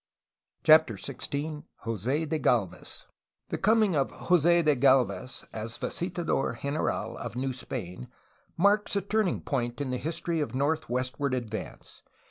[0.63, 3.05] CHAPTER XVI JOSE DE GALVEZ
[3.49, 8.07] The coming of Jos6 de Gdlvez as visitador general ^ of New Spain
[8.57, 12.01] marks a turning point in the history of northwestward advance.